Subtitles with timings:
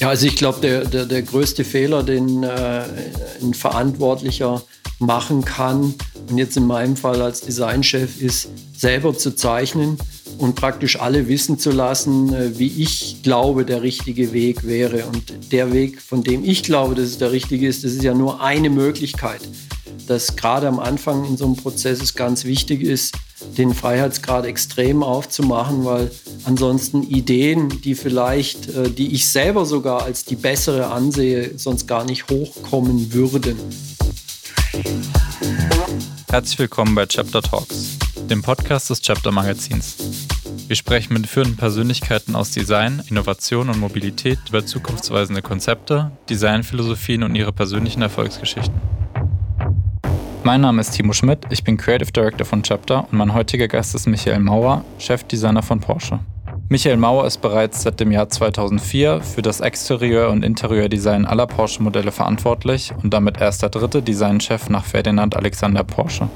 [0.00, 2.84] Ja, also ich glaube, der, der, der größte Fehler, den äh,
[3.42, 4.62] ein Verantwortlicher
[4.98, 5.94] machen kann,
[6.30, 9.98] und jetzt in meinem Fall als Designchef, ist selber zu zeichnen
[10.38, 15.04] und praktisch alle wissen zu lassen, äh, wie ich glaube, der richtige Weg wäre.
[15.04, 18.14] Und der Weg, von dem ich glaube, dass es der richtige ist, das ist ja
[18.14, 19.42] nur eine Möglichkeit.
[20.06, 23.14] Dass gerade am Anfang in so einem Prozess es ganz wichtig ist,
[23.56, 26.10] den Freiheitsgrad extrem aufzumachen, weil
[26.44, 32.04] ansonsten Ideen, die vielleicht, äh, die ich selber sogar als die bessere ansehe, sonst gar
[32.04, 33.56] nicht hochkommen würden.
[36.30, 39.96] Herzlich willkommen bei Chapter Talks, dem Podcast des Chapter Magazins.
[40.68, 47.34] Wir sprechen mit führenden Persönlichkeiten aus Design, Innovation und Mobilität über zukunftsweisende Konzepte, Designphilosophien und
[47.34, 48.80] ihre persönlichen Erfolgsgeschichten.
[50.42, 53.94] Mein Name ist Timo Schmidt, ich bin Creative Director von Chapter und mein heutiger Gast
[53.94, 56.18] ist Michael Mauer, Chefdesigner von Porsche.
[56.70, 62.10] Michael Mauer ist bereits seit dem Jahr 2004 für das Exterieur- und Interieurdesign aller Porsche-Modelle
[62.10, 66.30] verantwortlich und damit erst der dritte Designchef nach Ferdinand Alexander Porsche.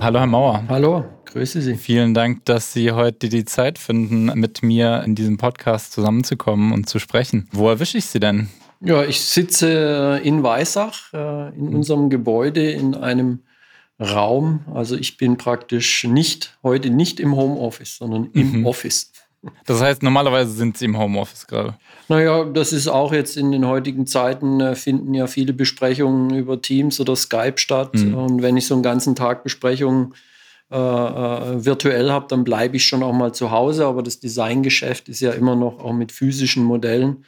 [0.00, 0.62] Hallo Herr Mauer.
[0.68, 1.74] Hallo, grüße Sie.
[1.74, 6.88] Vielen Dank, dass Sie heute die Zeit finden, mit mir in diesem Podcast zusammenzukommen und
[6.88, 7.48] zu sprechen.
[7.50, 8.50] Wo erwische ich Sie denn?
[8.84, 11.74] Ja, ich sitze in Weissach, äh, in mhm.
[11.76, 13.40] unserem Gebäude, in einem
[14.00, 14.60] Raum.
[14.72, 18.66] Also ich bin praktisch nicht heute nicht im Homeoffice, sondern im mhm.
[18.66, 19.12] Office.
[19.66, 21.76] Das heißt, normalerweise sind Sie im Homeoffice gerade.
[22.08, 26.60] Naja, das ist auch jetzt in den heutigen Zeiten, äh, finden ja viele Besprechungen über
[26.60, 27.94] Teams oder Skype statt.
[27.94, 28.14] Mhm.
[28.14, 30.14] Und wenn ich so einen ganzen Tag Besprechungen
[30.70, 33.86] äh, äh, virtuell habe, dann bleibe ich schon auch mal zu Hause.
[33.86, 37.24] Aber das Designgeschäft ist ja immer noch auch mit physischen Modellen.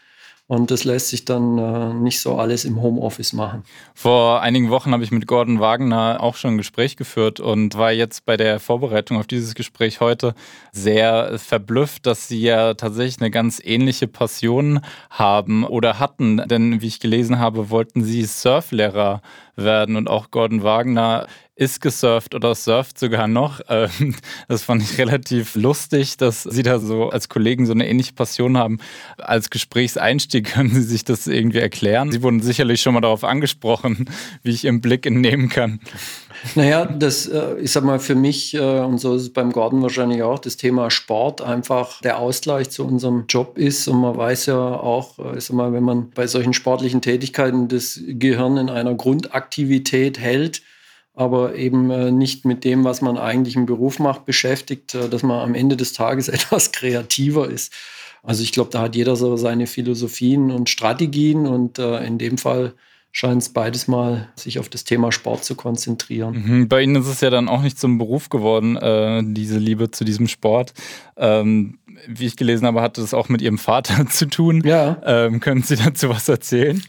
[0.48, 3.64] Und das lässt sich dann äh, nicht so alles im Homeoffice machen.
[3.94, 7.90] Vor einigen Wochen habe ich mit Gordon Wagner auch schon ein Gespräch geführt und war
[7.90, 10.34] jetzt bei der Vorbereitung auf dieses Gespräch heute
[10.70, 14.80] sehr verblüfft, dass Sie ja tatsächlich eine ganz ähnliche Passion
[15.10, 16.36] haben oder hatten.
[16.46, 19.22] Denn wie ich gelesen habe, wollten Sie Surflehrer
[19.96, 23.60] und auch Gordon Wagner ist gesurft oder surft sogar noch.
[23.68, 24.14] Ähm,
[24.48, 28.58] das fand ich relativ lustig, dass Sie da so als Kollegen so eine ähnliche Passion
[28.58, 28.78] haben.
[29.16, 32.12] Als Gesprächseinstieg können Sie sich das irgendwie erklären.
[32.12, 34.10] Sie wurden sicherlich schon mal darauf angesprochen,
[34.42, 35.80] wie ich Ihren Blick entnehmen kann.
[36.54, 39.82] Naja, das, äh, ich sag mal, für mich, äh, und so ist es beim Gordon
[39.82, 43.88] wahrscheinlich auch, das Thema Sport einfach der Ausgleich zu unserem Job ist.
[43.88, 47.68] Und man weiß ja auch, äh, ich sag mal, wenn man bei solchen sportlichen Tätigkeiten
[47.68, 50.62] das Gehirn in einer Grundaktivität hält,
[51.14, 55.54] aber eben nicht mit dem, was man eigentlich im Beruf macht, beschäftigt, dass man am
[55.54, 57.72] Ende des Tages etwas kreativer ist.
[58.22, 62.74] Also ich glaube, da hat jeder so seine Philosophien und Strategien und in dem Fall
[63.16, 66.34] scheint es beides mal sich auf das Thema Sport zu konzentrieren.
[66.34, 69.90] Mhm, bei Ihnen ist es ja dann auch nicht zum Beruf geworden, äh, diese Liebe
[69.90, 70.74] zu diesem Sport.
[71.16, 74.60] Ähm, wie ich gelesen habe, hatte das auch mit Ihrem Vater zu tun.
[74.66, 75.00] Ja.
[75.06, 76.82] Ähm, können Sie dazu was erzählen?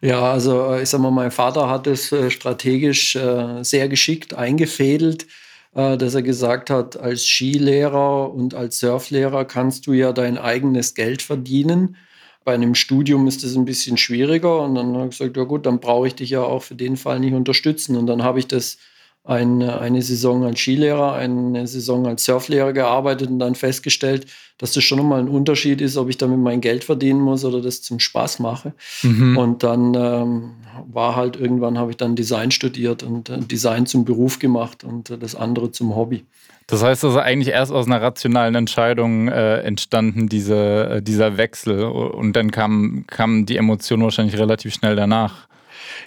[0.00, 4.32] Ja, also äh, ich sag mal, mein Vater hat es äh, strategisch äh, sehr geschickt
[4.32, 5.26] eingefädelt,
[5.74, 11.22] dass er gesagt hat, als Skilehrer und als Surflehrer kannst du ja dein eigenes Geld
[11.22, 11.96] verdienen.
[12.44, 15.66] Bei einem Studium ist das ein bisschen schwieriger und dann habe ich gesagt, ja gut,
[15.66, 17.96] dann brauche ich dich ja auch für den Fall nicht unterstützen.
[17.96, 18.78] Und dann habe ich das
[19.24, 24.26] eine, eine Saison als Skilehrer, eine Saison als Surflehrer gearbeitet und dann festgestellt,
[24.58, 27.60] dass das schon nochmal ein Unterschied ist, ob ich damit mein Geld verdienen muss oder
[27.60, 28.74] das zum Spaß mache.
[29.02, 29.36] Mhm.
[29.36, 30.50] Und dann ähm,
[30.92, 35.10] war halt irgendwann, habe ich dann Design studiert und äh, Design zum Beruf gemacht und
[35.10, 36.24] äh, das andere zum Hobby.
[36.66, 41.84] Das heißt also eigentlich erst aus einer rationalen Entscheidung äh, entstanden, diese, äh, dieser Wechsel
[41.84, 45.48] und dann kam, kam die Emotion wahrscheinlich relativ schnell danach.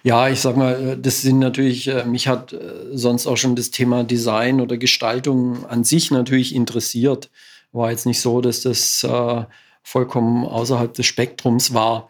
[0.03, 2.59] Ja, ich sag mal, äh, das sind natürlich, äh, mich hat äh,
[2.91, 7.29] sonst auch schon das Thema Design oder Gestaltung an sich natürlich interessiert.
[7.72, 9.05] War jetzt nicht so, dass das
[9.83, 12.09] vollkommen außerhalb des Spektrums war.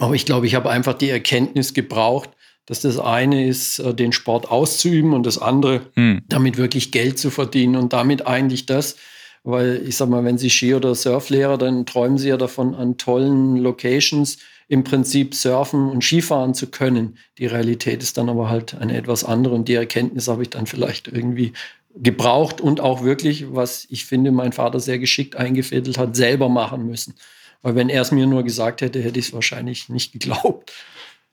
[0.00, 2.30] Aber ich glaube, ich habe einfach die Erkenntnis gebraucht,
[2.66, 6.22] dass das eine ist, den Sport auszuüben und das andere, hm.
[6.28, 8.96] damit wirklich Geld zu verdienen und damit eigentlich das,
[9.42, 12.96] weil ich sag mal, wenn Sie Ski- oder Surflehrer, dann träumen Sie ja davon an
[12.96, 14.38] tollen Locations,
[14.68, 17.18] im Prinzip surfen und Skifahren zu können.
[17.38, 20.66] Die Realität ist dann aber halt eine etwas andere und die Erkenntnis habe ich dann
[20.66, 21.52] vielleicht irgendwie
[21.96, 26.86] gebraucht und auch wirklich, was ich finde, mein Vater sehr geschickt eingefädelt hat, selber machen
[26.86, 27.14] müssen.
[27.62, 30.72] Weil wenn er es mir nur gesagt hätte, hätte ich es wahrscheinlich nicht geglaubt.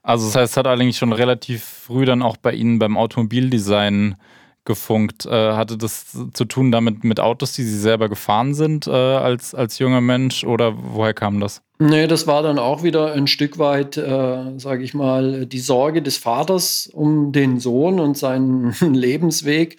[0.03, 4.15] Also das heißt, es hat eigentlich schon relativ früh dann auch bei Ihnen beim Automobildesign
[4.65, 5.25] gefunkt.
[5.25, 9.55] Äh, hatte das zu tun damit mit Autos, die Sie selber gefahren sind äh, als,
[9.55, 11.61] als junger Mensch oder woher kam das?
[11.79, 16.03] Nee, das war dann auch wieder ein Stück weit, äh, sage ich mal, die Sorge
[16.03, 19.77] des Vaters um den Sohn und seinen Lebensweg,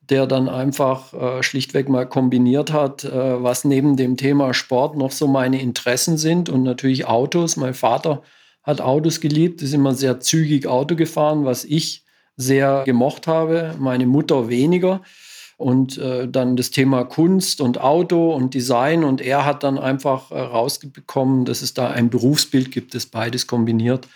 [0.00, 5.12] der dann einfach äh, schlichtweg mal kombiniert hat, äh, was neben dem Thema Sport noch
[5.12, 7.56] so meine Interessen sind und natürlich Autos.
[7.56, 8.22] Mein Vater
[8.64, 12.02] hat Autos geliebt, ist immer sehr zügig Auto gefahren, was ich
[12.36, 15.02] sehr gemocht habe, meine Mutter weniger.
[15.56, 19.04] Und äh, dann das Thema Kunst und Auto und Design.
[19.04, 23.46] Und er hat dann einfach äh, rausbekommen, dass es da ein Berufsbild gibt, das beides
[23.46, 24.08] kombiniert.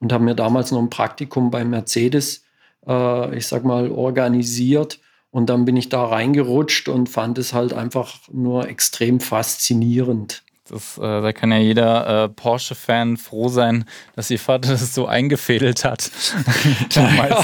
[0.00, 2.44] Und haben mir damals noch ein Praktikum bei Mercedes,
[2.86, 4.98] äh, ich sag mal, organisiert.
[5.30, 10.42] Und dann bin ich da reingerutscht und fand es halt einfach nur extrem faszinierend.
[10.72, 13.84] Das, äh, da kann ja jeder äh, Porsche-Fan froh sein,
[14.16, 16.10] dass ihr Vater das so eingefädelt hat.
[16.94, 17.40] ja,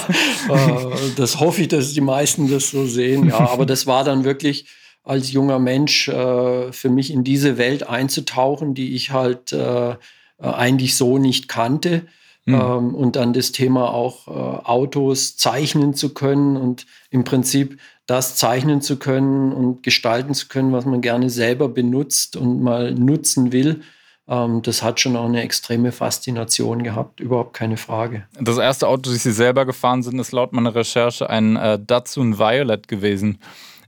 [0.48, 3.28] äh, das hoffe ich, dass die meisten das so sehen.
[3.28, 4.66] Ja, aber das war dann wirklich
[5.04, 9.96] als junger Mensch äh, für mich in diese Welt einzutauchen, die ich halt äh,
[10.38, 12.06] eigentlich so nicht kannte.
[12.46, 12.54] Mhm.
[12.54, 18.36] Ähm, und dann das Thema auch äh, Autos zeichnen zu können und im Prinzip das
[18.36, 23.52] zeichnen zu können und gestalten zu können, was man gerne selber benutzt und mal nutzen
[23.52, 23.82] will.
[24.26, 28.26] Ähm, das hat schon auch eine extreme Faszination gehabt, überhaupt keine Frage.
[28.40, 32.38] Das erste Auto, das Sie selber gefahren sind, ist laut meiner Recherche ein äh, Datsun
[32.38, 33.40] Violet gewesen.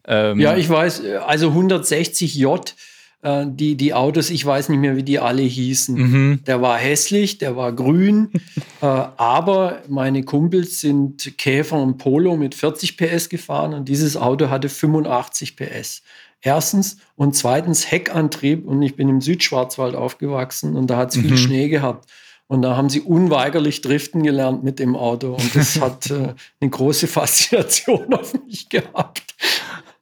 [0.05, 2.75] Ähm ja, ich weiß, also 160J
[3.23, 5.95] äh, die, die Autos, ich weiß nicht mehr, wie die alle hießen.
[5.95, 6.41] Mhm.
[6.47, 8.31] Der war hässlich, der war grün,
[8.81, 14.49] äh, aber meine Kumpels sind Käfer und Polo mit 40 PS gefahren und dieses Auto
[14.49, 16.03] hatte 85 PS.
[16.43, 21.33] Erstens und zweitens Heckantrieb und ich bin im Südschwarzwald aufgewachsen und da hat es viel
[21.33, 21.37] mhm.
[21.37, 22.11] Schnee gehabt.
[22.51, 25.35] Und da haben sie unweigerlich driften gelernt mit dem Auto.
[25.35, 29.37] Und das hat äh, eine große Faszination auf mich gehabt.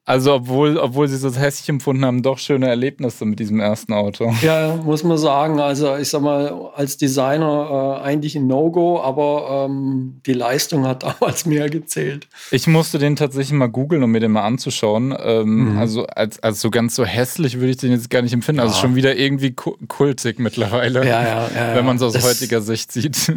[0.09, 4.33] Also obwohl, obwohl sie es hässlich empfunden haben, doch schöne Erlebnisse mit diesem ersten Auto.
[4.41, 5.61] Ja, muss man sagen.
[5.61, 11.03] Also ich sag mal, als Designer äh, eigentlich ein No-Go, aber ähm, die Leistung hat
[11.21, 12.27] damals mehr gezählt.
[12.51, 15.15] Ich musste den tatsächlich mal googeln, um mir den mal anzuschauen.
[15.23, 15.79] Ähm, mhm.
[15.79, 18.61] Also als, als so ganz so hässlich würde ich den jetzt gar nicht empfinden.
[18.61, 18.77] Also ja.
[18.77, 21.07] Also schon wieder irgendwie kultig mittlerweile.
[21.07, 23.31] Ja, ja Wenn man es aus das, heutiger Sicht sieht.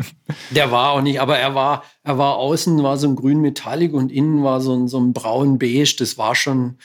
[0.51, 3.93] Der war auch nicht, aber er war, er war außen war so ein grün Metallic
[3.93, 5.95] und innen war so ein, so ein braun Beige.
[5.99, 6.77] Das war schon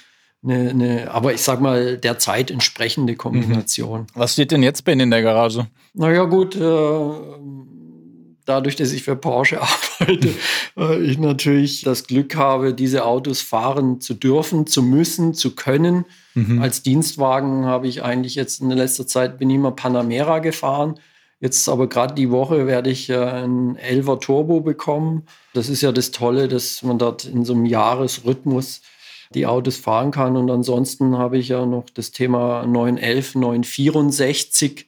[0.43, 4.03] eine, eine, aber ich sag mal, der Zeit entsprechende Kombination.
[4.03, 4.07] Mhm.
[4.15, 5.67] Was steht denn jetzt bei Ihnen in der Garage?
[5.95, 7.11] Naja, gut, äh,
[8.45, 9.61] dadurch, dass ich für Porsche
[10.01, 10.35] arbeite,
[10.77, 16.05] äh, ich natürlich das Glück habe, diese Autos fahren zu dürfen, zu müssen, zu können.
[16.35, 16.61] Mhm.
[16.61, 21.01] Als Dienstwagen habe ich eigentlich jetzt in letzter Zeit bin ich immer Panamera gefahren.
[21.39, 25.27] Jetzt aber gerade die Woche werde ich äh, ein 11er Turbo bekommen.
[25.53, 28.81] Das ist ja das Tolle, dass man dort in so einem Jahresrhythmus
[29.35, 30.37] die Autos fahren kann.
[30.37, 34.85] Und ansonsten habe ich ja noch das Thema 911, 964 äh,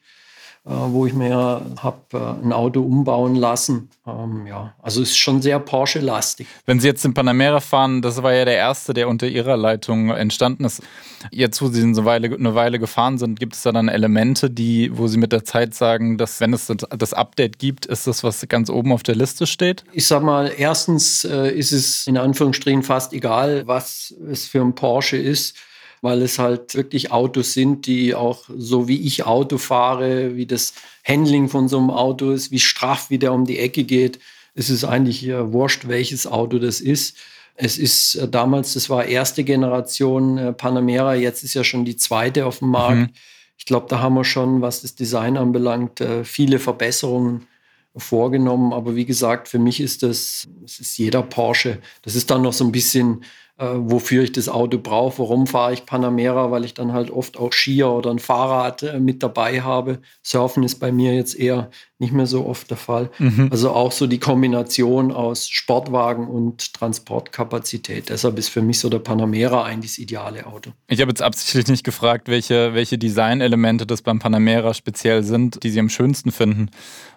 [0.69, 3.89] wo ich mir habe äh, ein Auto umbauen lassen.
[4.05, 6.47] Ähm, ja, also ist schon sehr Porsche-lastig.
[6.65, 10.09] Wenn Sie jetzt in Panamera fahren, das war ja der erste, der unter Ihrer Leitung
[10.09, 10.83] entstanden ist.
[11.31, 14.95] Jetzt, wo Sie eine Weile, eine Weile gefahren sind, gibt es da dann Elemente, die,
[14.95, 18.45] wo Sie mit der Zeit sagen, dass wenn es das Update gibt, ist das, was
[18.47, 19.83] ganz oben auf der Liste steht?
[19.93, 24.75] Ich sag mal, erstens äh, ist es in Anführungsstrichen fast egal, was es für ein
[24.75, 25.55] Porsche ist
[26.01, 30.73] weil es halt wirklich Autos sind, die auch so wie ich Auto fahre, wie das
[31.03, 34.19] Handling von so einem Auto ist, wie straff, wie der um die Ecke geht.
[34.53, 37.17] Es ist eigentlich äh, wurscht, welches Auto das ist.
[37.55, 41.97] Es ist äh, damals, das war erste Generation äh, Panamera, jetzt ist ja schon die
[41.97, 42.97] zweite auf dem Markt.
[42.97, 43.09] Mhm.
[43.57, 47.47] Ich glaube, da haben wir schon, was das Design anbelangt, äh, viele Verbesserungen
[47.95, 48.71] vorgenommen.
[48.71, 51.79] Aber wie gesagt, für mich ist das, es ist jeder Porsche.
[52.03, 53.23] Das ist dann noch so ein bisschen
[53.59, 55.19] wofür ich das Auto brauche.
[55.19, 56.49] Warum fahre ich Panamera?
[56.49, 59.99] Weil ich dann halt oft auch Skier oder ein Fahrrad äh, mit dabei habe.
[60.23, 63.09] Surfen ist bei mir jetzt eher nicht mehr so oft der Fall.
[63.19, 63.49] Mhm.
[63.51, 68.07] Also auch so die Kombination aus Sportwagen und Transportkapazität.
[68.07, 70.71] Deshalb ist für mich so der Panamera eigentlich das ideale Auto.
[70.87, 75.69] Ich habe jetzt absichtlich nicht gefragt, welche, welche Designelemente das beim Panamera speziell sind, die
[75.69, 76.69] Sie am schönsten finden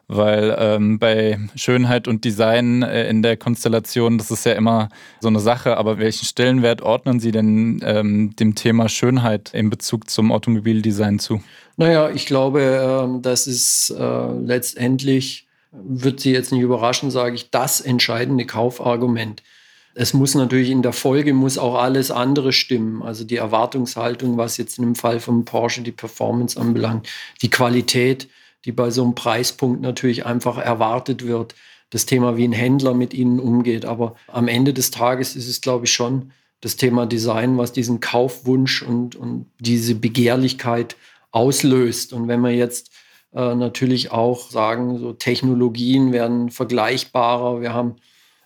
[0.08, 4.88] weil ähm, bei Schönheit und Design äh, in der Konstellation, das ist ja immer
[5.20, 10.08] so eine Sache, aber welchen Stellenwert ordnen Sie denn ähm, dem Thema Schönheit in Bezug
[10.08, 11.42] zum Automobildesign zu?
[11.76, 17.50] Naja, ich glaube, äh, das ist äh, letztendlich, wird Sie jetzt nicht überraschen, sage ich,
[17.50, 19.42] das entscheidende Kaufargument.
[19.94, 23.02] Es muss natürlich in der Folge muss auch alles andere stimmen.
[23.02, 27.10] Also die Erwartungshaltung, was jetzt in dem Fall von Porsche die Performance anbelangt,
[27.42, 28.26] die Qualität,
[28.64, 31.54] die bei so einem Preispunkt natürlich einfach erwartet wird.
[31.92, 33.84] Das Thema, wie ein Händler mit ihnen umgeht.
[33.84, 38.00] Aber am Ende des Tages ist es, glaube ich, schon das Thema Design, was diesen
[38.00, 40.96] Kaufwunsch und, und diese Begehrlichkeit
[41.30, 42.12] auslöst.
[42.12, 42.90] Und wenn wir jetzt
[43.34, 47.60] äh, natürlich auch sagen, so Technologien werden vergleichbarer.
[47.60, 47.96] Wir haben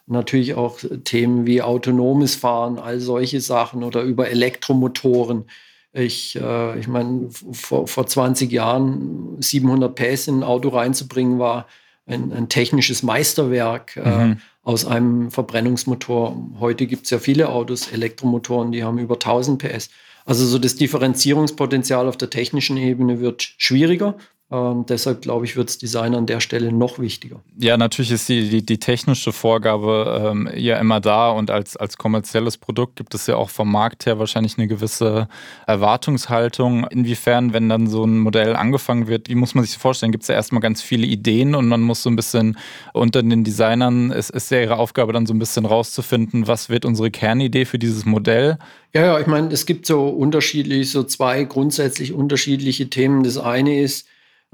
[0.07, 5.47] natürlich auch Themen wie autonomes Fahren, all solche Sachen oder über Elektromotoren.
[5.93, 11.67] Ich, äh, ich meine, vor, vor 20 Jahren 700 PS in ein Auto reinzubringen, war
[12.07, 14.37] ein, ein technisches Meisterwerk äh, mhm.
[14.63, 16.37] aus einem Verbrennungsmotor.
[16.61, 19.91] Heute gibt es ja viele Autos, Elektromotoren, die haben über 1000 PS.
[20.25, 24.17] Also so das Differenzierungspotenzial auf der technischen Ebene wird schwieriger.
[24.49, 27.41] Ähm, deshalb glaube ich, wird das Design an der Stelle noch wichtiger.
[27.59, 31.97] Ja, natürlich ist die, die, die technische Vorgabe ähm, ja immer da und als, als
[31.97, 35.27] kommerzielles Produkt gibt es ja auch vom Markt her wahrscheinlich eine gewisse
[35.67, 36.87] Erwartungshaltung.
[36.87, 40.13] Inwiefern, wenn dann so ein Modell angefangen wird, wie muss man sich vorstellen?
[40.13, 42.57] Gibt es ja erstmal ganz viele Ideen und man muss so ein bisschen
[42.93, 46.85] unter den Designern, es ist ja ihre Aufgabe dann so ein bisschen rauszufinden, was wird
[46.85, 48.59] unsere Kernidee für dieses Modell?
[48.95, 53.25] Ja, ja, ich meine, es gibt so unterschiedlich, so zwei grundsätzlich unterschiedliche Themen.
[53.25, 54.07] Das eine ist,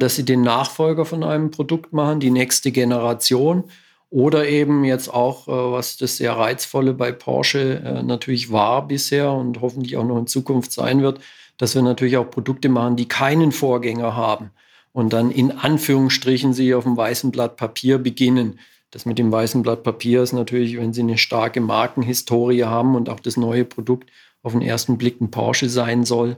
[0.02, 3.64] dass sie den Nachfolger von einem Produkt machen, die nächste Generation.
[4.10, 9.32] Oder eben jetzt auch, äh, was das sehr reizvolle bei Porsche äh, natürlich war bisher
[9.32, 11.20] und hoffentlich auch noch in Zukunft sein wird,
[11.56, 14.50] dass wir natürlich auch Produkte machen, die keinen Vorgänger haben
[14.92, 18.58] und dann in Anführungsstrichen sie auf dem weißen Blatt Papier beginnen.
[18.90, 23.08] Das mit dem weißen Blatt Papier ist natürlich, wenn Sie eine starke Markenhistorie haben und
[23.08, 24.10] auch das neue Produkt
[24.42, 26.36] auf den ersten Blick ein Porsche sein soll,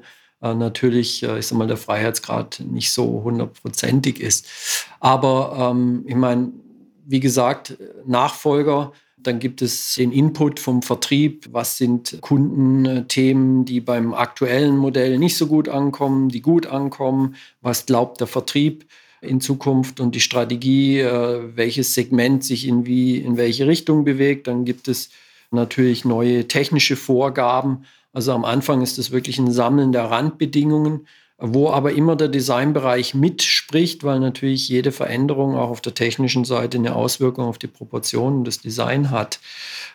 [0.53, 4.47] natürlich, äh, ich sag mal, der Freiheitsgrad nicht so hundertprozentig ist.
[5.01, 6.53] Aber ähm, ich meine,
[7.07, 11.49] wie gesagt, Nachfolger, dann gibt es den Input vom Vertrieb.
[11.51, 17.37] Was sind Kundenthemen, die beim aktuellen Modell nicht so gut ankommen, die gut ankommen?
[17.63, 18.87] Was glaubt der Vertrieb
[19.23, 24.47] in Zukunft und die Strategie, äh, welches Segment sich in, wie, in welche Richtung bewegt?
[24.47, 25.11] Dann gibt es
[25.51, 27.87] natürlich neue technische Vorgaben.
[28.15, 31.07] Also am Anfang ist es wirklich ein Sammeln der Randbedingungen,
[31.37, 36.79] wo aber immer der Designbereich mitspricht, weil natürlich jede Veränderung auch auf der technischen Seite
[36.79, 39.41] eine Auswirkung auf die Proportionen des Designs hat.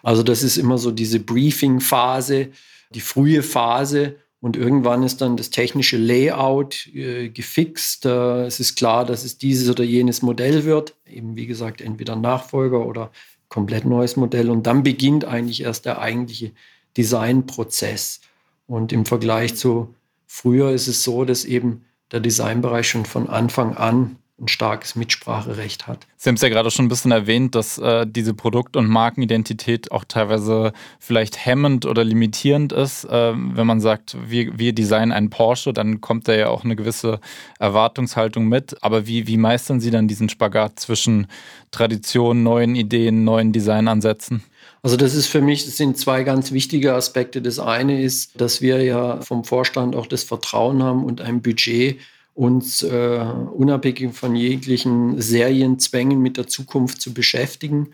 [0.03, 2.49] Also das ist immer so diese Briefing-Phase,
[2.93, 8.05] die frühe Phase und irgendwann ist dann das technische Layout äh, gefixt.
[8.05, 10.95] Äh, es ist klar, dass es dieses oder jenes Modell wird.
[11.05, 13.11] Eben wie gesagt, entweder Nachfolger oder
[13.49, 14.49] komplett neues Modell.
[14.49, 16.51] Und dann beginnt eigentlich erst der eigentliche
[16.99, 18.19] Designprozess.
[18.67, 19.95] Und im Vergleich zu
[20.27, 25.87] früher ist es so, dass eben der Designbereich schon von Anfang an ein starkes Mitspracherecht
[25.87, 26.07] hat.
[26.17, 29.91] Sie haben es ja gerade schon ein bisschen erwähnt, dass äh, diese Produkt- und Markenidentität
[29.91, 33.05] auch teilweise vielleicht hemmend oder limitierend ist.
[33.05, 36.75] Äh, wenn man sagt, wir, wir designen einen Porsche, dann kommt da ja auch eine
[36.75, 37.19] gewisse
[37.59, 38.81] Erwartungshaltung mit.
[38.81, 41.27] Aber wie, wie meistern Sie dann diesen Spagat zwischen
[41.71, 44.43] Tradition, neuen Ideen, neuen Designansätzen?
[44.81, 47.41] Also das ist für mich, das sind zwei ganz wichtige Aspekte.
[47.41, 51.99] Das eine ist, dass wir ja vom Vorstand auch das Vertrauen haben und ein Budget,
[52.33, 57.89] uns äh, unabhängig von jeglichen Serienzwängen mit der Zukunft zu beschäftigen,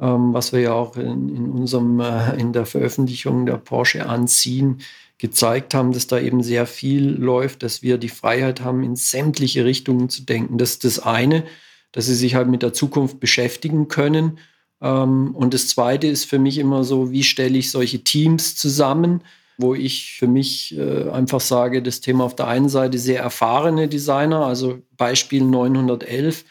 [0.00, 4.80] ähm, was wir ja auch in, in unserem, äh, in der Veröffentlichung der Porsche anziehen,
[5.18, 9.64] gezeigt haben, dass da eben sehr viel läuft, dass wir die Freiheit haben, in sämtliche
[9.64, 10.58] Richtungen zu denken.
[10.58, 11.44] Das ist das eine,
[11.92, 14.40] dass sie sich halt mit der Zukunft beschäftigen können
[14.80, 19.22] und das Zweite ist für mich immer so, wie stelle ich solche Teams zusammen,
[19.56, 23.88] wo ich für mich äh, einfach sage, das Thema auf der einen Seite sehr erfahrene
[23.88, 26.44] Designer, also Beispiel 911,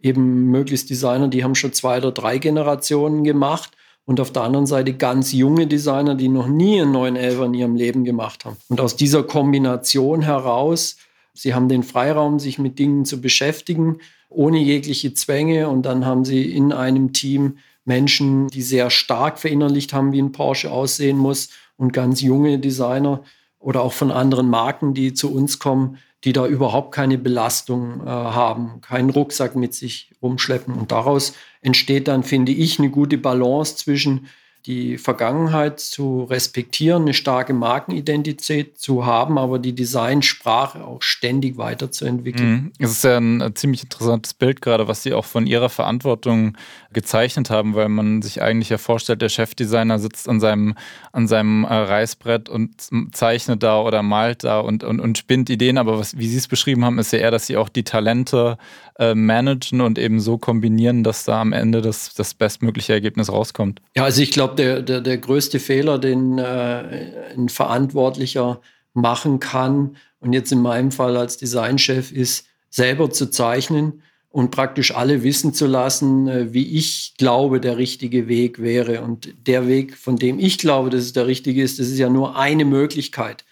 [0.00, 3.72] eben möglichst Designer, die haben schon zwei oder drei Generationen gemacht
[4.04, 7.74] und auf der anderen Seite ganz junge Designer, die noch nie einen 911 in ihrem
[7.74, 8.56] Leben gemacht haben.
[8.68, 10.96] Und aus dieser Kombination heraus,
[11.34, 13.98] sie haben den Freiraum, sich mit Dingen zu beschäftigen,
[14.28, 19.92] ohne jegliche Zwänge und dann haben sie in einem Team Menschen, die sehr stark verinnerlicht
[19.92, 23.22] haben, wie ein Porsche aussehen muss und ganz junge Designer
[23.58, 28.08] oder auch von anderen Marken, die zu uns kommen, die da überhaupt keine Belastung äh,
[28.08, 30.74] haben, keinen Rucksack mit sich rumschleppen.
[30.74, 34.26] Und daraus entsteht dann, finde ich, eine gute Balance zwischen
[34.66, 42.50] die Vergangenheit zu respektieren, eine starke Markenidentität zu haben, aber die Designsprache auch ständig weiterzuentwickeln.
[42.50, 42.72] Mhm.
[42.78, 46.56] Es ist ja ein äh, ziemlich interessantes Bild gerade, was Sie auch von Ihrer Verantwortung
[46.94, 50.74] gezeichnet haben, weil man sich eigentlich ja vorstellt, der Chefdesigner sitzt an seinem,
[51.12, 52.70] an seinem äh, Reißbrett und
[53.12, 55.76] zeichnet da oder malt da und, und, und spinnt Ideen.
[55.76, 58.56] Aber was, wie Sie es beschrieben haben, ist ja eher, dass Sie auch die Talente
[58.98, 63.80] äh, managen und eben so kombinieren, dass da am Ende das, das bestmögliche Ergebnis rauskommt.
[63.96, 68.60] Ja, also ich glaube, der, der, der größte Fehler, den äh, ein Verantwortlicher
[68.92, 74.94] machen kann, und jetzt in meinem Fall als Designchef, ist selber zu zeichnen und praktisch
[74.94, 79.02] alle wissen zu lassen, äh, wie ich glaube, der richtige Weg wäre.
[79.02, 82.08] Und der Weg, von dem ich glaube, dass es der richtige ist, das ist ja
[82.08, 83.44] nur eine Möglichkeit.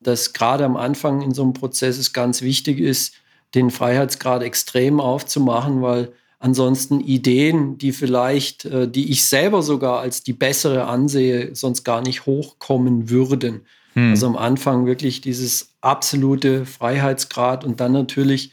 [0.00, 3.14] Dass gerade am Anfang in so einem Prozess es ganz wichtig ist,
[3.54, 10.22] den Freiheitsgrad extrem aufzumachen, weil ansonsten Ideen, die vielleicht, äh, die ich selber sogar als
[10.22, 13.62] die bessere ansehe, sonst gar nicht hochkommen würden.
[13.94, 14.10] Hm.
[14.10, 18.52] Also am Anfang wirklich dieses absolute Freiheitsgrad und dann natürlich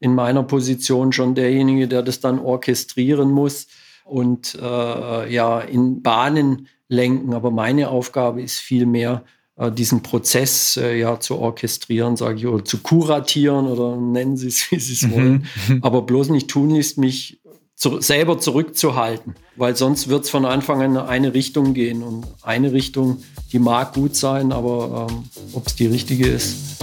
[0.00, 3.68] in meiner Position schon derjenige, der das dann orchestrieren muss
[4.04, 7.34] und äh, ja in Bahnen lenken.
[7.34, 9.24] Aber meine Aufgabe ist vielmehr,
[9.70, 14.70] diesen Prozess äh, ja zu orchestrieren, sage ich, oder zu kuratieren oder nennen Sie es,
[14.70, 15.12] wie Sie es mhm.
[15.12, 15.46] wollen.
[15.82, 17.40] Aber bloß nicht tunlichst mich
[17.74, 22.02] zu, selber zurückzuhalten, weil sonst wird es von Anfang an in eine Richtung gehen.
[22.02, 26.78] Und eine Richtung, die mag gut sein, aber ähm, ob es die richtige ist.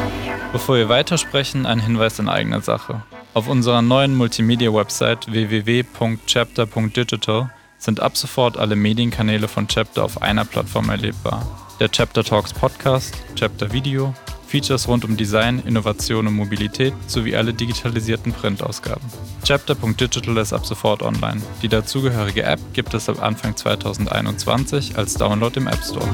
[0.51, 3.03] Bevor wir weitersprechen, ein Hinweis in eigener Sache.
[3.33, 10.89] Auf unserer neuen Multimedia-Website www.chapter.digital sind ab sofort alle Medienkanäle von Chapter auf einer Plattform
[10.89, 11.68] erlebbar.
[11.79, 14.13] Der Chapter Talks Podcast, Chapter Video,
[14.47, 19.01] Features rund um Design, Innovation und Mobilität sowie alle digitalisierten Printausgaben.
[19.45, 21.41] Chapter.digital ist ab sofort online.
[21.61, 26.05] Die dazugehörige App gibt es ab Anfang 2021 als Download im App Store.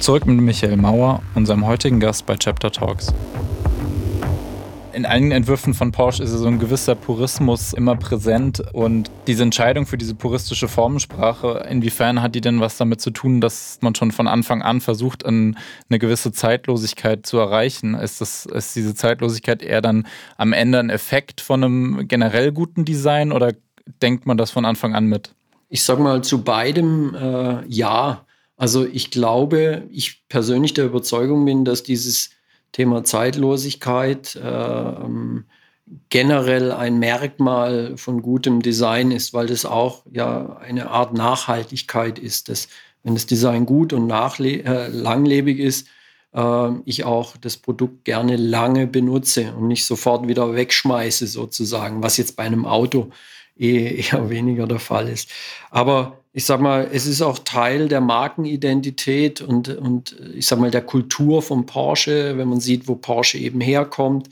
[0.00, 3.14] Zurück mit Michael Mauer, unserem heutigen Gast bei Chapter Talks.
[4.92, 9.86] In allen Entwürfen von Porsche ist so ein gewisser Purismus immer präsent und diese Entscheidung
[9.86, 14.12] für diese puristische Formensprache, inwiefern hat die denn was damit zu tun, dass man schon
[14.12, 15.54] von Anfang an versucht, eine
[15.88, 17.94] gewisse Zeitlosigkeit zu erreichen?
[17.94, 20.06] Ist, das, ist diese Zeitlosigkeit eher dann
[20.36, 23.54] am Ende ein Effekt von einem generell guten Design oder
[24.02, 25.34] denkt man das von Anfang an mit?
[25.70, 28.26] Ich sage mal zu beidem äh, ja.
[28.58, 32.30] Also ich glaube, ich persönlich der Überzeugung bin, dass dieses
[32.72, 34.92] Thema Zeitlosigkeit äh,
[36.08, 42.48] generell ein Merkmal von gutem Design ist, weil das auch ja eine Art Nachhaltigkeit ist.
[42.48, 42.68] Dass,
[43.02, 45.88] wenn das Design gut und äh, langlebig ist,
[46.34, 52.16] äh, ich auch das Produkt gerne lange benutze und nicht sofort wieder wegschmeiße sozusagen, was
[52.16, 53.10] jetzt bei einem Auto
[53.58, 55.30] eh eher weniger der Fall ist.
[55.70, 60.70] Aber ich sag mal, es ist auch Teil der Markenidentität und, und ich sag mal
[60.70, 62.38] der Kultur von Porsche.
[62.38, 64.30] Wenn man sieht, wo Porsche eben herkommt,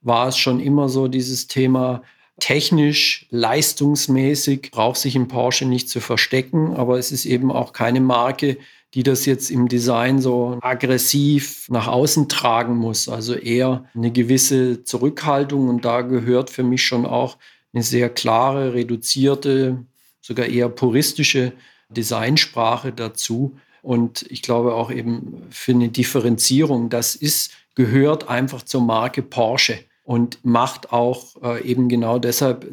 [0.00, 2.02] war es schon immer so dieses Thema
[2.40, 8.00] technisch, leistungsmäßig, braucht sich in Porsche nicht zu verstecken, aber es ist eben auch keine
[8.00, 8.56] Marke,
[8.94, 13.08] die das jetzt im Design so aggressiv nach außen tragen muss.
[13.08, 17.38] Also eher eine gewisse Zurückhaltung und da gehört für mich schon auch
[17.72, 19.84] eine sehr klare, reduzierte,
[20.20, 21.52] sogar eher puristische
[21.88, 23.56] Designsprache dazu.
[23.82, 29.78] Und ich glaube auch eben für eine Differenzierung, das ist, gehört einfach zur Marke Porsche
[30.04, 32.68] und macht auch äh, eben genau deshalb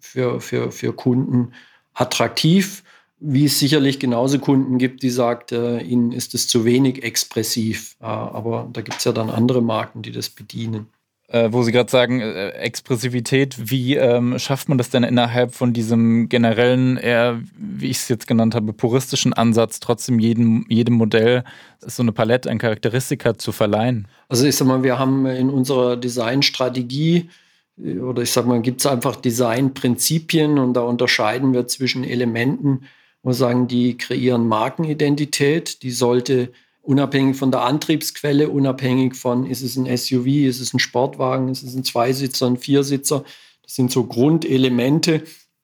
[0.00, 1.52] für, für, für Kunden
[1.94, 2.82] attraktiv,
[3.20, 7.96] wie es sicherlich genauso Kunden gibt, die sagt, äh, ihnen ist es zu wenig expressiv.
[8.00, 10.88] Äh, aber da gibt es ja dann andere Marken, die das bedienen
[11.30, 15.72] äh, wo Sie gerade sagen, äh, Expressivität, wie ähm, schafft man das denn innerhalb von
[15.72, 21.44] diesem generellen, eher, wie ich es jetzt genannt habe, puristischen Ansatz, trotzdem jedem, jedem Modell
[21.78, 24.08] so eine Palette an Charakteristika zu verleihen?
[24.28, 27.30] Also ich sag mal, wir haben in unserer Designstrategie
[27.78, 32.86] äh, oder ich sag mal, gibt es einfach Designprinzipien und da unterscheiden wir zwischen Elementen,
[33.22, 36.50] wo wir sagen, die kreieren Markenidentität, die sollte
[36.82, 41.62] unabhängig von der Antriebsquelle, unabhängig von, ist es ein SUV, ist es ein Sportwagen, ist
[41.62, 43.24] es ein Zweisitzer, ein Viersitzer.
[43.62, 45.22] Das sind so Grundelemente,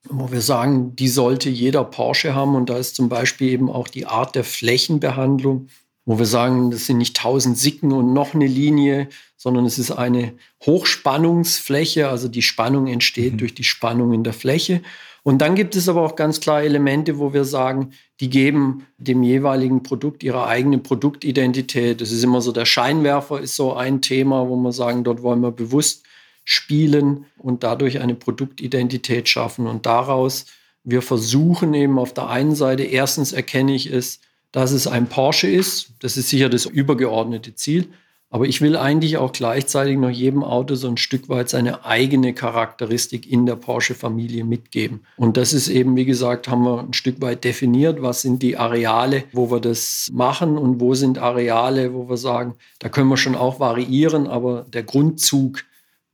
[0.09, 2.55] wo wir sagen, die sollte jeder Porsche haben.
[2.55, 5.69] Und da ist zum Beispiel eben auch die Art der Flächenbehandlung,
[6.05, 9.91] wo wir sagen, das sind nicht tausend Sicken und noch eine Linie, sondern es ist
[9.91, 12.09] eine Hochspannungsfläche.
[12.09, 13.39] Also die Spannung entsteht mhm.
[13.39, 14.83] durch die Spannung in der Fläche.
[15.27, 19.25] Und dann gibt es aber auch ganz klar Elemente, wo wir sagen, die geben dem
[19.25, 22.01] jeweiligen Produkt ihre eigene Produktidentität.
[22.01, 25.41] Das ist immer so, der Scheinwerfer ist so ein Thema, wo wir sagen, dort wollen
[25.41, 26.05] wir bewusst
[26.45, 29.67] spielen und dadurch eine Produktidentität schaffen.
[29.67, 30.47] Und daraus,
[30.85, 34.21] wir versuchen eben auf der einen Seite, erstens erkenne ich es,
[34.53, 35.91] dass es ein Porsche ist.
[35.99, 37.89] Das ist sicher das übergeordnete Ziel.
[38.29, 42.35] Aber ich will eigentlich auch gleichzeitig noch jedem Auto so ein Stück weit seine eigene
[42.35, 45.07] Charakteristik in der Porsche-Familie mitgeben.
[45.17, 48.57] Und das ist eben, wie gesagt, haben wir ein Stück weit definiert, was sind die
[48.57, 53.17] Areale, wo wir das machen und wo sind Areale, wo wir sagen, da können wir
[53.17, 55.65] schon auch variieren, aber der Grundzug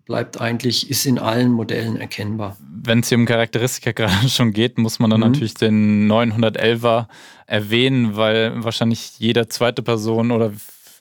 [0.05, 2.59] bleibt eigentlich, ist in allen Modellen erkennbar.
[2.61, 5.29] Wenn es hier um Charakteristika gerade schon geht, muss man dann mhm.
[5.29, 7.07] natürlich den 911er
[7.47, 10.53] erwähnen, weil wahrscheinlich jede zweite Person oder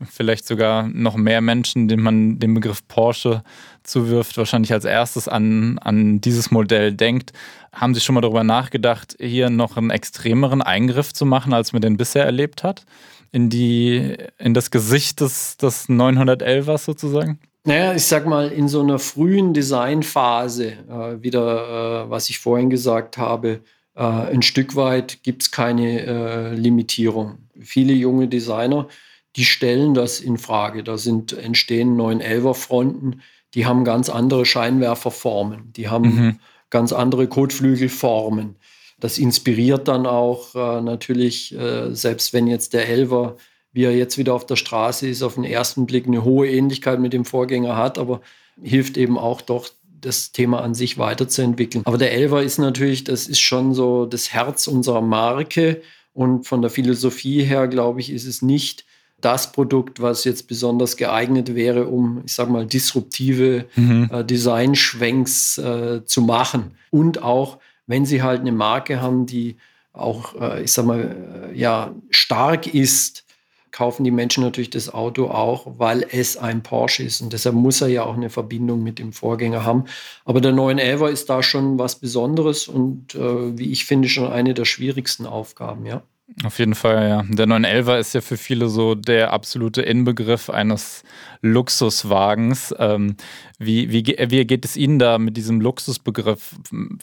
[0.09, 3.43] vielleicht sogar noch mehr Menschen, denen man den Begriff Porsche
[3.83, 7.33] zuwirft, wahrscheinlich als erstes an, an dieses Modell denkt.
[7.73, 11.81] Haben Sie schon mal darüber nachgedacht, hier noch einen extremeren Eingriff zu machen, als man
[11.81, 12.85] den bisher erlebt hat?
[13.31, 17.39] In, die, in das Gesicht des, des 911ers sozusagen?
[17.63, 22.69] Naja, ich sag mal, in so einer frühen Designphase, äh, wieder, äh, was ich vorhin
[22.69, 23.61] gesagt habe,
[23.95, 27.37] äh, ein Stück weit gibt es keine äh, Limitierung.
[27.59, 28.87] Viele junge Designer,
[29.35, 30.83] die stellen das in Frage.
[30.83, 33.21] Da sind, entstehen 911er Fronten,
[33.53, 36.39] die haben ganz andere Scheinwerferformen, die haben mhm.
[36.69, 38.55] ganz andere Kotflügelformen.
[38.99, 43.35] Das inspiriert dann auch äh, natürlich, äh, selbst wenn jetzt der Elver,
[43.73, 46.99] wie er jetzt wieder auf der Straße ist, auf den ersten Blick eine hohe Ähnlichkeit
[46.99, 48.21] mit dem Vorgänger hat, aber
[48.61, 49.69] hilft eben auch doch,
[50.01, 51.85] das Thema an sich weiterzuentwickeln.
[51.85, 55.81] Aber der Elver ist natürlich, das ist schon so das Herz unserer Marke
[56.13, 58.85] und von der Philosophie her, glaube ich, ist es nicht
[59.21, 64.09] das Produkt, was jetzt besonders geeignet wäre, um, ich sage mal, disruptive mhm.
[64.11, 66.75] äh, Designschwenks äh, zu machen.
[66.89, 69.57] Und auch, wenn Sie halt eine Marke haben, die
[69.93, 73.25] auch, äh, ich sage mal, äh, ja, stark ist,
[73.71, 77.21] kaufen die Menschen natürlich das Auto auch, weil es ein Porsche ist.
[77.21, 79.85] Und deshalb muss er ja auch eine Verbindung mit dem Vorgänger haben.
[80.25, 84.53] Aber der 911 ist da schon was Besonderes und äh, wie ich finde, schon eine
[84.53, 86.03] der schwierigsten Aufgaben, ja.
[86.43, 87.23] Auf jeden Fall, ja.
[87.27, 91.03] Der 911er ist ja für viele so der absolute Inbegriff eines
[91.41, 92.73] Luxuswagens.
[92.79, 93.15] Ähm,
[93.59, 96.55] wie, wie, wie geht es Ihnen da mit diesem Luxusbegriff?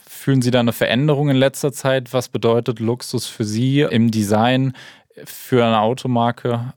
[0.07, 2.11] Fühlen Sie da eine Veränderung in letzter Zeit?
[2.11, 4.73] Was bedeutet Luxus für Sie im Design
[5.25, 6.73] für eine Automarke?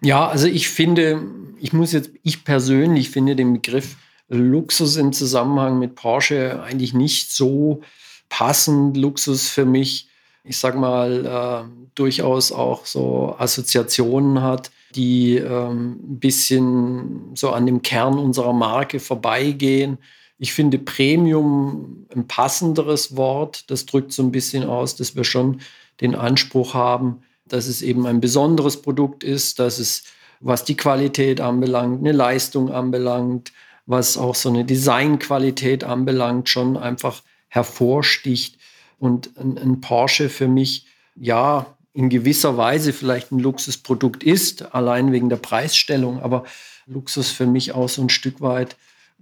[0.00, 1.22] Ja, also ich finde,
[1.60, 3.96] ich muss jetzt, ich persönlich finde den Begriff
[4.28, 7.82] Luxus im Zusammenhang mit Porsche eigentlich nicht so
[8.28, 8.96] passend.
[8.96, 10.08] Luxus für mich
[10.44, 17.66] ich sag mal, äh, durchaus auch so Assoziationen hat, die ähm, ein bisschen so an
[17.66, 19.98] dem Kern unserer Marke vorbeigehen.
[20.38, 23.70] Ich finde Premium ein passenderes Wort.
[23.70, 25.60] Das drückt so ein bisschen aus, dass wir schon
[26.00, 30.04] den Anspruch haben, dass es eben ein besonderes Produkt ist, dass es,
[30.40, 33.52] was die Qualität anbelangt, eine Leistung anbelangt,
[33.86, 38.58] was auch so eine Designqualität anbelangt, schon einfach hervorsticht
[39.04, 45.12] und ein, ein Porsche für mich, ja, in gewisser Weise vielleicht ein Luxusprodukt ist, allein
[45.12, 46.44] wegen der Preisstellung, aber
[46.86, 48.76] Luxus für mich auch so ein Stück weit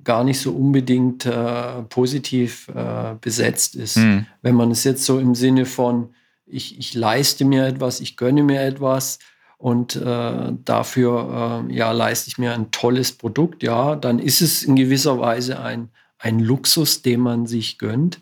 [0.04, 3.98] gar nicht so unbedingt äh, positiv äh, besetzt ist.
[3.98, 4.26] Mhm.
[4.40, 6.14] Wenn man es jetzt so im Sinne von,
[6.46, 9.18] ich, ich leiste mir etwas, ich gönne mir etwas
[9.58, 14.62] und äh, dafür äh, ja, leiste ich mir ein tolles Produkt, ja, dann ist es
[14.62, 18.20] in gewisser Weise ein, ein Luxus, den man sich gönnt.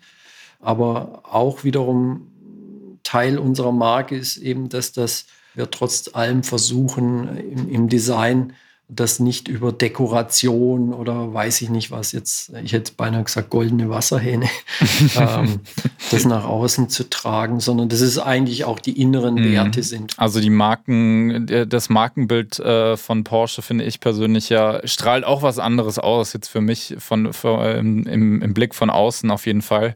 [0.61, 2.29] Aber auch wiederum
[3.03, 8.53] Teil unserer Marke ist eben, dass das wir trotz allem versuchen im, im Design
[8.93, 13.89] das nicht über Dekoration oder weiß ich nicht was jetzt, ich hätte beinahe gesagt goldene
[13.89, 14.49] Wasserhähne,
[15.17, 15.61] ähm,
[16.11, 19.53] das nach außen zu tragen, sondern dass es eigentlich auch die inneren mhm.
[19.53, 20.19] Werte sind.
[20.19, 25.61] Also die Marken, das Markenbild äh, von Porsche finde ich persönlich ja, strahlt auch was
[25.61, 29.95] anderes aus, jetzt für mich von, für, im, im Blick von außen auf jeden Fall.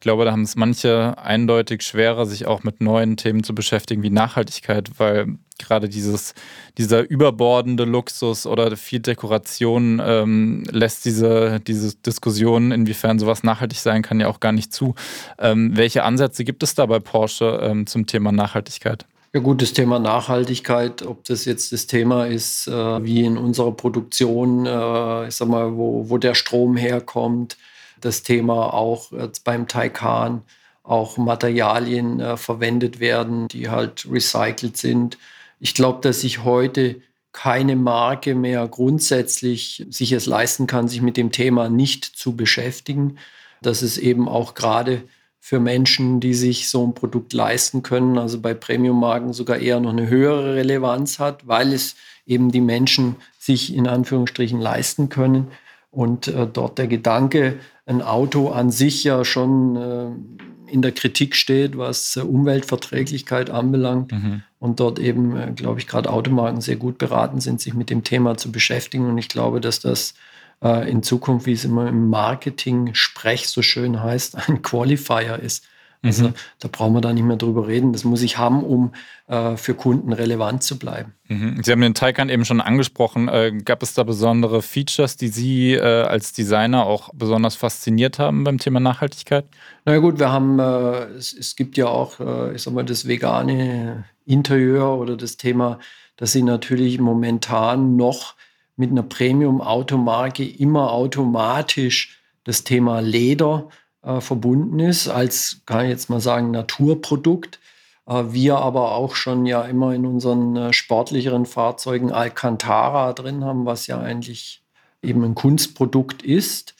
[0.00, 4.02] Ich glaube, da haben es manche eindeutig schwerer, sich auch mit neuen Themen zu beschäftigen
[4.02, 6.32] wie Nachhaltigkeit, weil gerade dieses,
[6.78, 14.00] dieser überbordende Luxus oder viel Dekoration ähm, lässt diese, diese Diskussion, inwiefern sowas nachhaltig sein
[14.00, 14.94] kann, ja auch gar nicht zu.
[15.38, 19.04] Ähm, welche Ansätze gibt es da bei Porsche ähm, zum Thema Nachhaltigkeit?
[19.34, 23.72] Ja gut, das Thema Nachhaltigkeit, ob das jetzt das Thema ist, äh, wie in unserer
[23.72, 27.58] Produktion, äh, ich sag mal, wo, wo der Strom herkommt,
[28.04, 30.42] das Thema auch jetzt beim Taycan
[30.82, 35.18] auch Materialien äh, verwendet werden, die halt recycelt sind.
[35.60, 37.00] Ich glaube, dass sich heute
[37.32, 43.18] keine Marke mehr grundsätzlich sich es leisten kann, sich mit dem Thema nicht zu beschäftigen.
[43.62, 45.02] Dass es eben auch gerade
[45.38, 49.90] für Menschen, die sich so ein Produkt leisten können, also bei Premium-Marken sogar eher noch
[49.90, 55.48] eine höhere Relevanz hat, weil es eben die Menschen sich in Anführungsstrichen leisten können.
[55.90, 57.58] Und äh, dort der Gedanke,
[57.90, 64.12] ein Auto an sich ja schon äh, in der Kritik steht, was äh, Umweltverträglichkeit anbelangt.
[64.12, 64.42] Mhm.
[64.60, 68.04] Und dort eben, äh, glaube ich, gerade Automarken sehr gut beraten sind, sich mit dem
[68.04, 69.08] Thema zu beschäftigen.
[69.08, 70.14] Und ich glaube, dass das
[70.62, 75.66] äh, in Zukunft, wie es immer im Marketing-Sprech so schön heißt, ein Qualifier ist.
[76.02, 76.34] Also mhm.
[76.60, 77.92] da brauchen wir da nicht mehr drüber reden.
[77.92, 78.92] Das muss ich haben, um
[79.26, 81.12] äh, für Kunden relevant zu bleiben.
[81.28, 81.62] Mhm.
[81.62, 83.28] Sie haben den Taycan eben schon angesprochen.
[83.28, 88.44] Äh, gab es da besondere Features, die Sie äh, als Designer auch besonders fasziniert haben
[88.44, 89.44] beim Thema Nachhaltigkeit?
[89.84, 92.84] Na ja, gut, wir haben, äh, es, es, gibt ja auch, äh, ich sag mal,
[92.84, 95.78] das vegane Interieur oder das Thema,
[96.16, 98.36] dass Sie natürlich momentan noch
[98.76, 103.68] mit einer Premium-Automarke immer automatisch das Thema Leder
[104.02, 107.60] äh, verbunden ist, als, kann ich jetzt mal sagen, Naturprodukt.
[108.06, 113.66] Äh, wir aber auch schon ja immer in unseren äh, sportlicheren Fahrzeugen Alcantara drin haben,
[113.66, 114.62] was ja eigentlich
[115.02, 116.74] eben ein Kunstprodukt ist.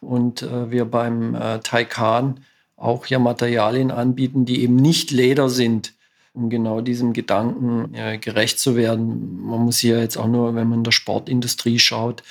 [0.00, 2.40] Und äh, wir beim äh, Taycan
[2.76, 5.94] auch ja Materialien anbieten, die eben nicht Leder sind,
[6.32, 9.40] um genau diesem Gedanken äh, gerecht zu werden.
[9.42, 12.22] Man muss hier jetzt auch nur, wenn man in der Sportindustrie schaut,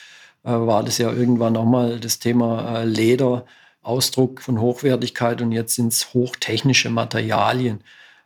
[0.44, 3.44] war das ja irgendwann auch mal das Thema Leder,
[3.88, 7.80] Ausdruck von Hochwertigkeit und jetzt sind es hochtechnische Materialien.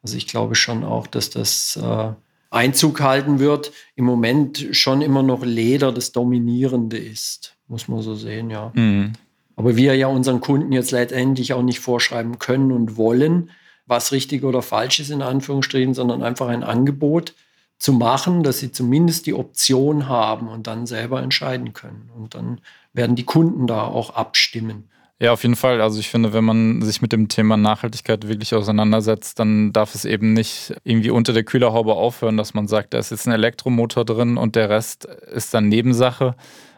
[0.03, 2.11] Also ich glaube schon auch, dass das äh,
[2.49, 3.71] Einzug halten wird.
[3.95, 8.71] Im Moment schon immer noch Leder das Dominierende ist, muss man so sehen, ja.
[8.75, 9.13] Mhm.
[9.55, 13.51] Aber wir ja unseren Kunden jetzt letztendlich auch nicht vorschreiben können und wollen,
[13.85, 17.35] was richtig oder falsch ist, in Anführungsstrichen, sondern einfach ein Angebot
[17.77, 22.09] zu machen, dass sie zumindest die Option haben und dann selber entscheiden können.
[22.15, 22.61] Und dann
[22.93, 24.89] werden die Kunden da auch abstimmen.
[25.21, 25.81] Ja, auf jeden Fall.
[25.81, 30.03] Also ich finde, wenn man sich mit dem Thema Nachhaltigkeit wirklich auseinandersetzt, dann darf es
[30.03, 34.03] eben nicht irgendwie unter der Kühlerhaube aufhören, dass man sagt, da ist jetzt ein Elektromotor
[34.03, 36.35] drin und der Rest ist dann Nebensache.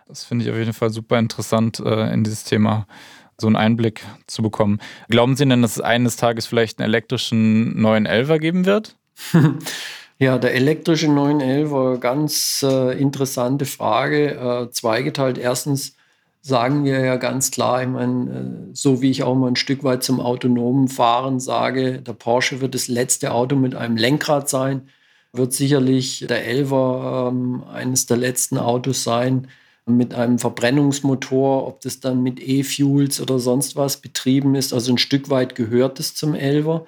[0.09, 2.85] Das finde ich auf jeden Fall super interessant, äh, in dieses Thema
[3.39, 4.79] so einen Einblick zu bekommen.
[5.07, 8.97] Glauben Sie denn, dass es eines Tages vielleicht einen elektrischen 911er geben wird?
[10.19, 15.37] Ja, der elektrische 911er, ganz äh, interessante Frage, äh, zweigeteilt.
[15.39, 15.95] Erstens,
[16.43, 19.83] sagen wir ja ganz klar, ich meine, äh, so wie ich auch mal ein Stück
[19.83, 24.89] weit zum autonomen Fahren sage, der Porsche wird das letzte Auto mit einem Lenkrad sein,
[25.31, 29.47] wird sicherlich der Elver ähm, eines der letzten Autos sein
[29.85, 34.73] mit einem Verbrennungsmotor, ob das dann mit E-Fuels oder sonst was betrieben ist.
[34.73, 36.85] Also ein Stück weit gehört es zum Elver.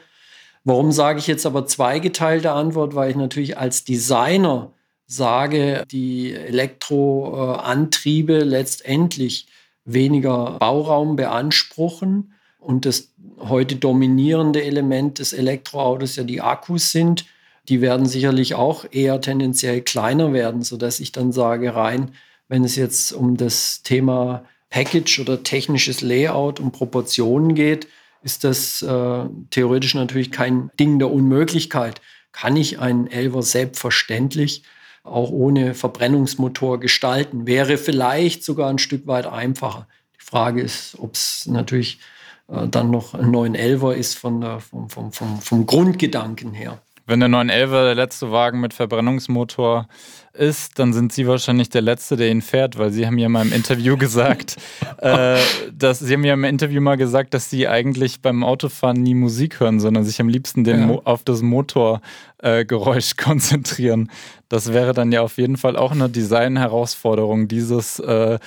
[0.64, 2.96] Warum sage ich jetzt aber zweigeteilte Antwort?
[2.96, 4.72] Weil ich natürlich als Designer
[5.08, 9.48] sage, die Elektroantriebe letztendlich
[9.86, 17.26] weniger Bauraum beanspruchen und das heute dominierende Element des Elektroautos ja die Akkus sind.
[17.70, 22.12] Die werden sicherlich auch eher tendenziell kleiner werden, sodass ich dann sage, rein,
[22.48, 27.88] wenn es jetzt um das Thema Package oder technisches Layout und Proportionen geht,
[28.24, 32.02] ist das äh, theoretisch natürlich kein Ding der Unmöglichkeit.
[32.32, 34.64] Kann ich einen Elver selbstverständlich
[35.06, 37.48] auch ohne Verbrennungsmotor gestalten.
[37.48, 39.88] Wäre vielleicht sogar ein Stück weit einfacher.
[40.20, 42.00] Die Frage ist, ob es natürlich
[42.48, 46.82] äh, dann noch ein 911er ist von der, vom, vom, vom, vom Grundgedanken her.
[47.08, 49.88] Wenn der 911er der letzte Wagen mit Verbrennungsmotor
[50.34, 53.46] ist, dann sind Sie wahrscheinlich der Letzte, der ihn fährt, weil Sie haben ja mal
[53.46, 54.58] im Interview gesagt,
[54.98, 55.38] äh,
[55.72, 59.60] dass Sie haben ja im Interview mal gesagt, dass Sie eigentlich beim Autofahren nie Musik
[59.60, 61.02] hören, sondern sich am liebsten den ja.
[61.04, 64.10] auf das Motorgeräusch äh, konzentrieren.
[64.50, 68.40] Das wäre dann ja auf jeden Fall auch eine Design-Herausforderung, dieses äh,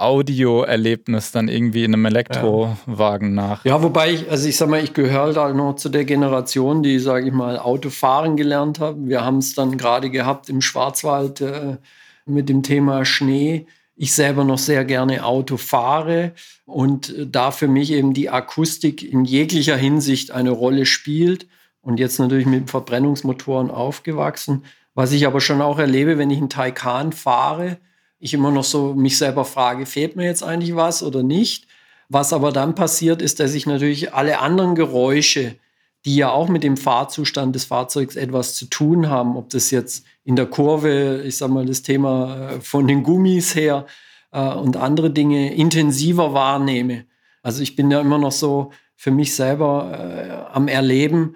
[0.00, 3.42] Audio-Erlebnis dann irgendwie in einem Elektrowagen ja.
[3.42, 3.64] nach.
[3.64, 6.98] Ja, wobei ich, also ich sag mal, ich gehöre halt noch zu der Generation, die,
[6.98, 9.08] sage ich mal, Autofahren gelernt haben.
[9.08, 11.76] Wir haben es dann gerade gehabt im Schwarzwald äh,
[12.26, 13.66] mit dem Thema Schnee.
[13.94, 16.32] Ich selber noch sehr gerne Auto fahre
[16.66, 21.46] und da für mich eben die Akustik in jeglicher Hinsicht eine Rolle spielt
[21.80, 24.64] und jetzt natürlich mit Verbrennungsmotoren aufgewachsen.
[24.94, 27.78] Was ich aber schon auch erlebe, wenn ich einen Taycan fahre,
[28.18, 31.66] ich immer noch so mich selber frage, fehlt mir jetzt eigentlich was oder nicht?
[32.08, 35.56] Was aber dann passiert, ist, dass ich natürlich alle anderen Geräusche,
[36.04, 40.04] die ja auch mit dem Fahrzustand des Fahrzeugs etwas zu tun haben, ob das jetzt
[40.24, 43.86] in der Kurve, ich sag mal, das Thema äh, von den Gummis her
[44.30, 47.06] äh, und andere Dinge intensiver wahrnehme.
[47.42, 51.34] Also ich bin ja immer noch so für mich selber äh, am Erleben,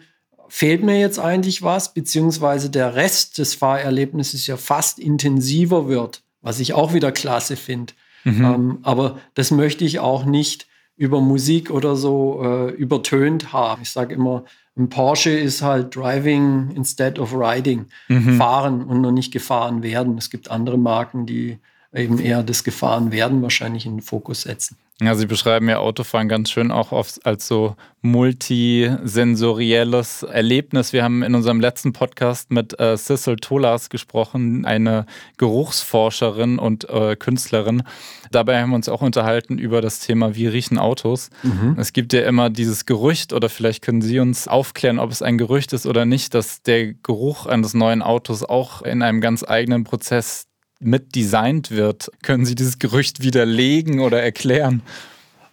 [0.49, 6.61] fehlt mir jetzt eigentlich was, beziehungsweise der Rest des Fahrerlebnisses ja fast intensiver wird was
[6.61, 7.93] ich auch wieder klasse finde.
[8.25, 8.45] Mhm.
[8.45, 13.83] Ähm, aber das möchte ich auch nicht über Musik oder so äh, übertönt haben.
[13.83, 14.45] Ich sage immer,
[14.77, 17.87] ein Porsche ist halt Driving instead of Riding.
[18.09, 18.37] Mhm.
[18.37, 20.19] Fahren und noch nicht gefahren werden.
[20.19, 21.59] Es gibt andere Marken, die
[21.95, 24.77] eben eher das Gefahren werden wahrscheinlich in den Fokus setzen.
[25.03, 30.93] Ja, Sie beschreiben ja Autofahren ganz schön auch oft als so multisensorielles Erlebnis.
[30.93, 35.07] Wir haben in unserem letzten Podcast mit äh, Cecil Tolas gesprochen, eine
[35.39, 37.83] Geruchsforscherin und äh, Künstlerin.
[38.31, 41.31] Dabei haben wir uns auch unterhalten über das Thema, wie riechen Autos.
[41.45, 41.77] Mhm.
[41.79, 45.39] Es gibt ja immer dieses Gerücht, oder vielleicht können Sie uns aufklären, ob es ein
[45.39, 49.85] Gerücht ist oder nicht, dass der Geruch eines neuen Autos auch in einem ganz eigenen
[49.85, 50.50] Prozess
[50.81, 52.11] mit designt wird.
[52.23, 54.83] Können Sie dieses Gerücht widerlegen oder erklären?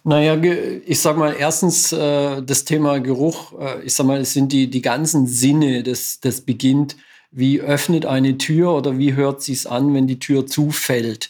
[0.04, 0.36] Naja,
[0.86, 4.70] ich sag mal, erstens äh, das Thema Geruch, äh, ich sag mal, es sind die,
[4.70, 6.96] die ganzen Sinne, das, das beginnt
[7.30, 11.28] wie öffnet eine Tür oder wie hört sie es an, wenn die Tür zufällt.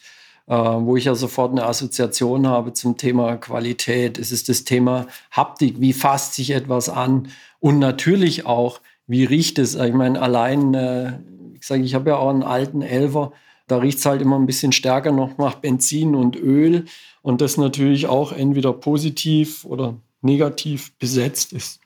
[0.49, 4.17] Äh, wo ich ja sofort eine Assoziation habe zum Thema Qualität.
[4.17, 7.29] Es ist das Thema Haptik, wie fasst sich etwas an
[7.61, 9.75] und natürlich auch, wie riecht es.
[9.75, 11.19] Ich meine, allein, äh,
[11.53, 13.33] ich sage, ich habe ja auch einen alten Elver,
[13.69, 16.87] da riecht es halt immer ein bisschen stärker noch nach Benzin und Öl
[17.23, 21.81] und das natürlich auch entweder positiv oder negativ besetzt ist.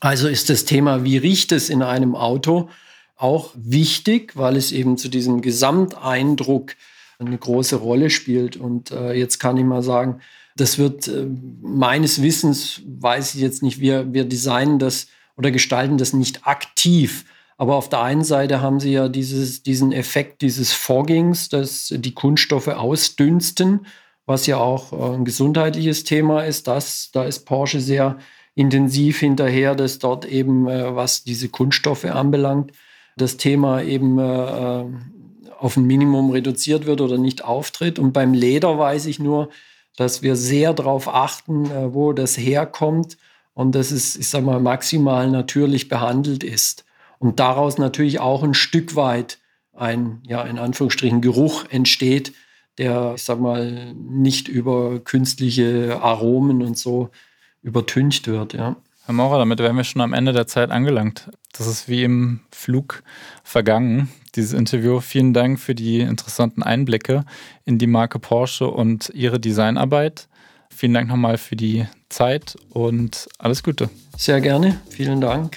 [0.00, 2.68] Also ist das Thema, wie riecht es in einem Auto,
[3.16, 6.74] auch wichtig, weil es eben zu diesem Gesamteindruck
[7.18, 8.56] eine große Rolle spielt.
[8.56, 10.20] Und äh, jetzt kann ich mal sagen,
[10.56, 11.26] das wird äh,
[11.62, 17.24] meines Wissens, weiß ich jetzt nicht, wir, wir designen das oder gestalten das nicht aktiv.
[17.56, 22.14] Aber auf der einen Seite haben sie ja dieses, diesen Effekt dieses Foggings, dass die
[22.14, 23.86] Kunststoffe ausdünsten,
[24.26, 26.66] was ja auch äh, ein gesundheitliches Thema ist.
[26.66, 28.18] Das, da ist Porsche sehr
[28.54, 32.72] intensiv hinterher, dass dort eben, äh, was diese Kunststoffe anbelangt,
[33.16, 34.84] das Thema eben äh,
[35.58, 37.98] auf ein Minimum reduziert wird oder nicht auftritt.
[37.98, 39.50] Und beim Leder weiß ich nur,
[39.96, 43.16] dass wir sehr darauf achten, wo das herkommt
[43.54, 46.84] und dass es, ich sage mal, maximal natürlich behandelt ist.
[47.24, 49.38] Und daraus natürlich auch ein Stück weit
[49.72, 52.34] ein, ja, in Anführungsstrichen Geruch entsteht,
[52.76, 57.08] der, ich sag mal, nicht über künstliche Aromen und so
[57.62, 58.76] übertüncht wird, ja.
[59.06, 61.30] Herr Maurer, damit wären wir schon am Ende der Zeit angelangt.
[61.52, 63.02] Das ist wie im Flug
[63.42, 65.00] vergangen, dieses Interview.
[65.00, 67.24] Vielen Dank für die interessanten Einblicke
[67.64, 70.28] in die Marke Porsche und Ihre Designarbeit.
[70.68, 73.88] Vielen Dank nochmal für die Zeit und alles Gute.
[74.18, 75.56] Sehr gerne, vielen Dank